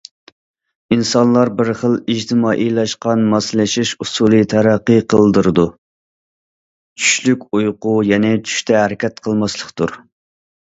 ئىنسانلار 0.93 1.49
بىر 1.57 1.67
خىل 1.81 1.97
ئىجتىمائىيلاشقان 2.13 3.21
ماسلىشىش 3.33 3.91
ئۇسۇلى 4.05 4.39
تەرەققىي 4.55 5.03
قىلدۇرىدۇ: 5.15 5.67
چۈشلۈك 7.03 7.45
ئۇيقۇ، 7.59 7.93
يەنى 8.13 8.33
چۈشتە 8.49 8.81
ھەرىكەت 8.81 9.23
قىلماسلىقتۇر. 9.29 9.95